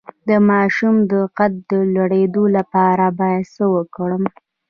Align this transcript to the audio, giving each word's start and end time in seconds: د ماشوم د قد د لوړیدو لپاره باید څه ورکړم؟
د 0.29 0.31
ماشوم 0.49 0.95
د 1.11 1.13
قد 1.37 1.53
د 1.71 1.73
لوړیدو 1.93 2.43
لپاره 2.57 3.05
باید 3.19 3.43
څه 3.55 3.63
ورکړم؟ 3.75 4.23